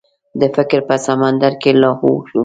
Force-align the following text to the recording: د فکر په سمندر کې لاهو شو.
د 0.39 0.41
فکر 0.55 0.79
په 0.87 0.95
سمندر 1.05 1.53
کې 1.61 1.71
لاهو 1.81 2.11
شو. 2.27 2.39